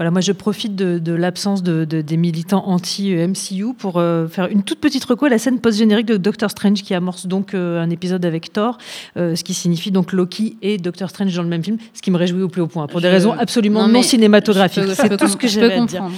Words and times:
Voilà, 0.00 0.10
moi 0.10 0.22
je 0.22 0.32
profite 0.32 0.74
de, 0.76 1.12
l'absence 1.12 1.62
de, 1.62 1.84
des 1.84 2.16
militants 2.16 2.66
anti-MCU 2.66 3.74
pour 3.76 3.98
euh, 3.98 4.28
faire 4.28 4.46
une 4.46 4.62
toute 4.62 4.80
petite 4.80 5.04
reco 5.04 5.26
à 5.26 5.28
la 5.28 5.36
scène 5.36 5.60
post-générique 5.60 6.06
de 6.06 6.16
Doctor 6.16 6.50
Strange 6.50 6.82
qui 6.82 6.94
amorce 6.94 7.26
donc 7.26 7.52
euh, 7.52 7.82
un 7.82 7.90
épisode 7.90 8.24
avec 8.24 8.50
Thor, 8.50 8.78
euh, 9.18 9.36
ce 9.36 9.44
qui 9.44 9.52
signifie 9.52 9.90
donc 9.90 10.14
Loki 10.14 10.56
et 10.62 10.78
Doctor 10.78 11.10
Strange 11.10 11.36
dans 11.36 11.42
le 11.42 11.50
même 11.50 11.62
film, 11.62 11.76
ce 11.92 12.00
qui 12.00 12.10
me 12.10 12.16
réjouit 12.16 12.40
au 12.40 12.48
plus 12.48 12.62
haut 12.62 12.66
point, 12.66 12.86
pour 12.86 13.02
des 13.02 13.10
raisons 13.10 13.32
absolument 13.32 13.88
non, 13.88 14.00
cinématographiques. 14.00 14.84
C'est 14.94 15.18
tout 15.18 15.28
ce 15.28 15.36
que 15.36 15.46
j'ai 15.46 15.70
à 15.70 15.84
dire. 15.84 16.10